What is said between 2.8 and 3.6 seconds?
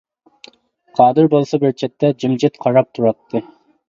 تۇراتتى.